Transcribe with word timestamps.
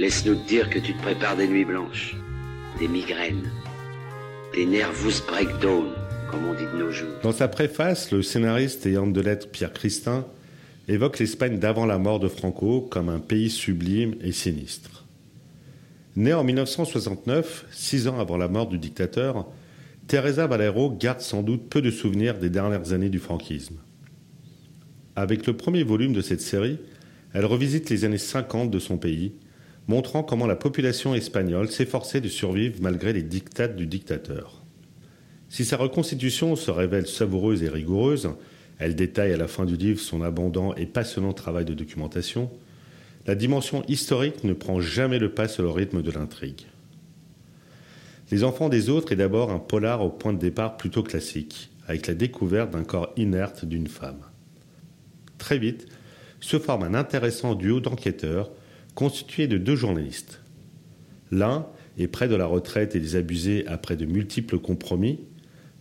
Laisse-nous 0.00 0.36
te 0.36 0.48
dire 0.48 0.70
que 0.70 0.78
tu 0.78 0.94
te 0.94 1.02
prépares 1.02 1.36
des 1.36 1.46
nuits 1.46 1.66
blanches, 1.66 2.16
des 2.78 2.88
migraines, 2.88 3.50
des 4.54 4.64
nervous 4.64 5.22
breakdown, 5.28 5.90
comme 6.30 6.46
on 6.46 6.54
dit 6.54 6.64
de 6.64 6.78
nos 6.78 6.90
jours. 6.90 7.18
Dans 7.22 7.32
sa 7.32 7.48
préface, 7.48 8.10
le 8.10 8.22
scénariste 8.22 8.86
et 8.86 8.96
homme 8.96 9.12
de 9.12 9.20
lettres 9.20 9.50
Pierre 9.50 9.74
Christin 9.74 10.24
évoque 10.88 11.18
l'Espagne 11.18 11.58
d'avant 11.58 11.84
la 11.84 11.98
mort 11.98 12.18
de 12.18 12.28
Franco 12.28 12.80
comme 12.80 13.10
un 13.10 13.18
pays 13.18 13.50
sublime 13.50 14.14
et 14.22 14.32
sinistre. 14.32 15.04
Née 16.16 16.32
en 16.32 16.44
1969, 16.44 17.66
six 17.70 18.08
ans 18.08 18.18
avant 18.18 18.38
la 18.38 18.48
mort 18.48 18.68
du 18.68 18.78
dictateur, 18.78 19.48
Teresa 20.06 20.46
Valero 20.46 20.90
garde 20.90 21.20
sans 21.20 21.42
doute 21.42 21.68
peu 21.68 21.82
de 21.82 21.90
souvenirs 21.90 22.38
des 22.38 22.48
dernières 22.48 22.94
années 22.94 23.10
du 23.10 23.18
franquisme. 23.18 23.76
Avec 25.14 25.46
le 25.46 25.58
premier 25.58 25.82
volume 25.82 26.14
de 26.14 26.22
cette 26.22 26.40
série, 26.40 26.78
elle 27.34 27.44
revisite 27.44 27.90
les 27.90 28.06
années 28.06 28.16
50 28.16 28.70
de 28.70 28.78
son 28.78 28.96
pays, 28.96 29.34
montrant 29.90 30.22
comment 30.22 30.46
la 30.46 30.54
population 30.54 31.16
espagnole 31.16 31.68
s'efforçait 31.68 32.20
de 32.20 32.28
survivre 32.28 32.76
malgré 32.80 33.12
les 33.12 33.24
dictates 33.24 33.74
du 33.74 33.88
dictateur. 33.88 34.62
Si 35.48 35.64
sa 35.64 35.76
reconstitution 35.76 36.54
se 36.54 36.70
révèle 36.70 37.08
savoureuse 37.08 37.64
et 37.64 37.68
rigoureuse, 37.68 38.30
elle 38.78 38.94
détaille 38.94 39.32
à 39.32 39.36
la 39.36 39.48
fin 39.48 39.64
du 39.64 39.76
livre 39.76 39.98
son 39.98 40.22
abondant 40.22 40.74
et 40.76 40.86
passionnant 40.86 41.32
travail 41.32 41.64
de 41.64 41.74
documentation, 41.74 42.50
la 43.26 43.34
dimension 43.34 43.82
historique 43.88 44.44
ne 44.44 44.52
prend 44.52 44.80
jamais 44.80 45.18
le 45.18 45.34
pas 45.34 45.48
sur 45.48 45.64
le 45.64 45.70
rythme 45.70 46.02
de 46.02 46.10
l'intrigue. 46.12 46.66
Les 48.30 48.44
enfants 48.44 48.68
des 48.68 48.90
autres 48.90 49.10
est 49.10 49.16
d'abord 49.16 49.50
un 49.50 49.58
polar 49.58 50.02
au 50.02 50.08
point 50.08 50.32
de 50.32 50.38
départ 50.38 50.76
plutôt 50.76 51.02
classique, 51.02 51.68
avec 51.88 52.06
la 52.06 52.14
découverte 52.14 52.70
d'un 52.70 52.84
corps 52.84 53.12
inerte 53.16 53.64
d'une 53.64 53.88
femme. 53.88 54.20
Très 55.36 55.58
vite, 55.58 55.88
se 56.38 56.60
forme 56.60 56.84
un 56.84 56.94
intéressant 56.94 57.56
duo 57.56 57.80
d'enquêteurs 57.80 58.52
constitué 58.94 59.46
de 59.46 59.58
deux 59.58 59.76
journalistes. 59.76 60.40
L'un 61.30 61.66
est 61.98 62.08
près 62.08 62.28
de 62.28 62.34
la 62.34 62.46
retraite 62.46 62.96
et 62.96 63.00
désabusé 63.00 63.66
après 63.66 63.96
de 63.96 64.06
multiples 64.06 64.58
compromis, 64.58 65.20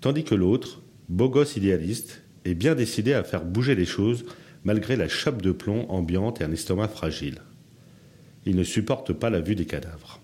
tandis 0.01 0.23
que 0.23 0.35
l'autre, 0.35 0.81
beau 1.07 1.29
gosse 1.29 1.55
idéaliste, 1.55 2.21
est 2.45 2.53
bien 2.53 2.75
décidé 2.75 3.13
à 3.13 3.23
faire 3.23 3.45
bouger 3.45 3.75
les 3.75 3.85
choses 3.85 4.25
malgré 4.63 4.95
la 4.95 5.07
chape 5.07 5.41
de 5.41 5.51
plomb 5.51 5.85
ambiante 5.89 6.41
et 6.41 6.43
un 6.43 6.51
estomac 6.51 6.89
fragile. 6.89 7.41
Il 8.45 8.55
ne 8.55 8.63
supporte 8.63 9.13
pas 9.13 9.29
la 9.29 9.41
vue 9.41 9.55
des 9.55 9.65
cadavres. 9.65 10.19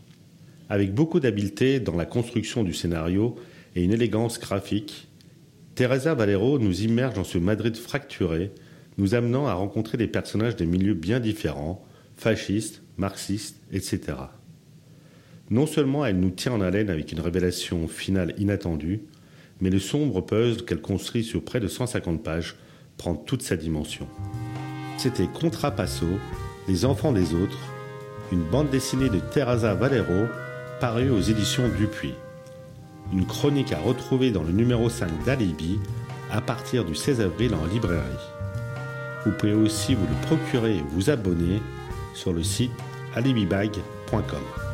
Avec 0.70 0.94
beaucoup 0.94 1.20
d'habileté 1.20 1.80
dans 1.80 1.96
la 1.96 2.06
construction 2.06 2.64
du 2.64 2.74
scénario 2.74 3.36
et 3.76 3.84
une 3.84 3.94
élégance 3.94 4.40
graphique, 4.40 5.08
Teresa 5.76 6.14
Valero 6.16 6.58
nous 6.58 6.82
immerge 6.82 7.16
dans 7.16 7.24
ce 7.24 7.38
Madrid 7.38 7.76
fracturé 7.76 8.52
nous 8.98 9.14
amenant 9.14 9.48
à 9.48 9.54
rencontrer 9.54 9.98
des 9.98 10.08
personnages 10.08 10.56
des 10.56 10.66
milieux 10.66 10.94
bien 10.94 11.20
différents, 11.20 11.86
fascistes, 12.16 12.82
marxistes, 12.98 13.62
etc. 13.72 14.18
Non 15.50 15.68
seulement 15.68 16.06
elle 16.06 16.20
nous 16.20 16.32
tient 16.32 16.54
en 16.54 16.62
haleine 16.62 16.90
avec 16.90 17.12
une 17.12 17.20
révélation 17.20 17.88
finale 17.88 18.34
inattendue, 18.38 19.02
mais 19.62 19.70
le 19.70 19.80
sombre 19.80 20.22
puzzle 20.22 20.66
qu'elle 20.66 20.82
construit 20.82 21.24
sur 21.24 21.44
près 21.44 21.60
de 21.60 21.68
150 21.68 22.24
pages 22.24 22.56
prend 22.98 23.16
toute 23.16 23.42
sa 23.42 23.56
dimension. 23.56 24.08
C'était 24.98 25.28
Contrapasso, 25.28 26.08
Les 26.68 26.86
enfants 26.86 27.12
des 27.12 27.34
autres, 27.36 27.60
une 28.32 28.44
bande 28.44 28.72
dessinée 28.72 29.10
de 29.10 29.20
Teresa 29.20 29.76
Valero 29.76 30.26
parue 30.80 31.12
aux 31.12 31.22
éditions 31.22 31.70
Dupuis. 31.78 32.16
Une 33.14 33.26
chronique 33.26 33.72
à 33.72 33.78
retrouver 33.78 34.32
dans 34.32 34.42
le 34.42 34.52
numéro 34.52 34.90
5 34.90 35.26
d'Alibi 35.26 35.80
à 36.32 36.42
partir 36.42 36.86
du 36.86 36.96
16 36.96 37.22
avril 37.22 37.54
en 37.54 37.66
librairie. 37.68 38.02
Vous 39.26 39.32
pouvez 39.32 39.54
aussi 39.54 39.94
vous 39.94 40.08
le 40.08 40.28
procurer 40.28 40.78
et 40.78 40.84
vous 40.90 41.10
abonner 41.12 41.62
sur 42.16 42.34
le 42.34 42.42
site 42.44 42.72
alibibag.com. 43.16 44.65